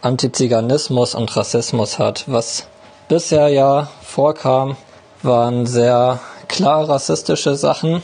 Antiziganismus 0.03 1.15
und 1.15 1.35
Rassismus 1.35 1.97
hat. 1.97 2.25
Was 2.27 2.67
bisher 3.07 3.47
ja 3.47 3.87
vorkam, 4.03 4.77
waren 5.23 5.65
sehr 5.65 6.19
klar 6.49 6.89
rassistische 6.89 7.55
Sachen, 7.55 8.01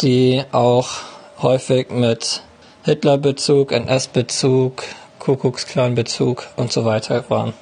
die 0.00 0.42
auch 0.52 0.88
häufig 1.42 1.90
mit 1.90 2.42
Hitlerbezug, 2.84 3.72
NS-Bezug, 3.72 4.84
Kuckucksklan-Bezug 5.18 6.46
und 6.56 6.72
so 6.72 6.86
weiter 6.86 7.28
waren. 7.28 7.52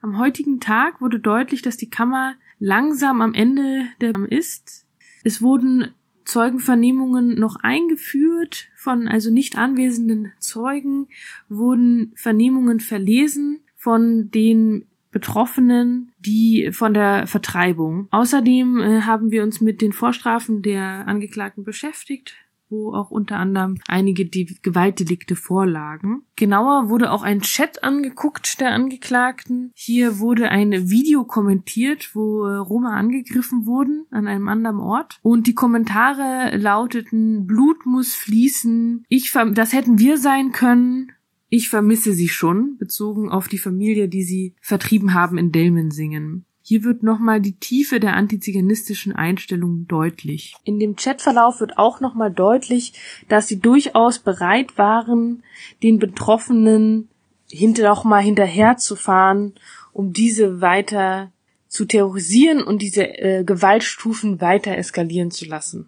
Am 0.00 0.20
heutigen 0.20 0.60
Tag 0.60 1.00
wurde 1.00 1.18
deutlich, 1.18 1.62
dass 1.62 1.76
die 1.76 1.90
Kammer 1.90 2.34
langsam 2.60 3.20
am 3.20 3.34
Ende 3.34 3.86
der 4.00 4.12
ist. 4.30 4.86
Es 5.24 5.42
wurden 5.42 5.92
Zeugenvernehmungen 6.24 7.38
noch 7.38 7.56
eingeführt 7.56 8.68
von 8.76 9.08
also 9.08 9.30
nicht 9.30 9.56
anwesenden 9.56 10.32
Zeugen, 10.38 11.08
wurden 11.48 12.12
Vernehmungen 12.14 12.80
verlesen 12.80 13.60
von 13.76 14.30
den 14.30 14.86
Betroffenen, 15.10 16.12
die 16.18 16.70
von 16.72 16.94
der 16.94 17.26
Vertreibung. 17.26 18.08
Außerdem 18.10 18.80
äh, 18.80 19.00
haben 19.02 19.30
wir 19.30 19.42
uns 19.42 19.60
mit 19.60 19.80
den 19.80 19.92
Vorstrafen 19.92 20.62
der 20.62 21.06
Angeklagten 21.06 21.64
beschäftigt 21.64 22.36
wo 22.70 22.92
auch 22.92 23.10
unter 23.10 23.36
anderem 23.36 23.78
einige 23.86 24.26
die 24.26 24.58
Gewaltdelikte 24.62 25.36
vorlagen. 25.36 26.22
Genauer 26.36 26.88
wurde 26.88 27.10
auch 27.10 27.22
ein 27.22 27.40
Chat 27.40 27.82
angeguckt 27.82 28.60
der 28.60 28.72
Angeklagten. 28.72 29.72
Hier 29.74 30.18
wurde 30.18 30.50
ein 30.50 30.90
Video 30.90 31.24
kommentiert, 31.24 32.10
wo 32.14 32.44
äh, 32.44 32.56
Roma 32.56 32.96
angegriffen 32.96 33.66
wurden 33.66 34.06
an 34.10 34.26
einem 34.26 34.48
anderen 34.48 34.80
Ort. 34.80 35.18
Und 35.22 35.46
die 35.46 35.54
Kommentare 35.54 36.56
lauteten, 36.56 37.46
Blut 37.46 37.86
muss 37.86 38.14
fließen, 38.14 39.04
ich, 39.08 39.32
das 39.54 39.72
hätten 39.72 39.98
wir 39.98 40.18
sein 40.18 40.52
können, 40.52 41.12
ich 41.48 41.68
vermisse 41.68 42.12
sie 42.12 42.28
schon, 42.28 42.76
bezogen 42.78 43.30
auf 43.30 43.48
die 43.48 43.58
Familie, 43.58 44.08
die 44.08 44.22
sie 44.22 44.54
vertrieben 44.60 45.14
haben 45.14 45.38
in 45.38 45.52
Delmensingen. 45.52 46.44
Hier 46.62 46.84
wird 46.84 47.02
nochmal 47.02 47.40
die 47.40 47.54
Tiefe 47.54 47.98
der 47.98 48.14
antiziganistischen 48.14 49.14
Einstellung 49.14 49.86
deutlich. 49.88 50.54
In 50.64 50.78
dem 50.78 50.96
Chatverlauf 50.96 51.60
wird 51.60 51.78
auch 51.78 52.00
nochmal 52.00 52.30
deutlich, 52.30 52.92
dass 53.28 53.48
sie 53.48 53.58
durchaus 53.58 54.18
bereit 54.18 54.76
waren, 54.76 55.42
den 55.82 55.98
Betroffenen 55.98 57.08
hinter 57.50 57.90
auch 57.90 58.04
mal 58.04 58.22
hinterherzufahren, 58.22 59.54
um 59.94 60.12
diese 60.12 60.60
weiter 60.60 61.32
zu 61.68 61.86
terrorisieren 61.86 62.62
und 62.62 62.82
diese 62.82 63.04
äh, 63.04 63.44
Gewaltstufen 63.44 64.42
weiter 64.42 64.76
eskalieren 64.76 65.30
zu 65.30 65.46
lassen. 65.46 65.86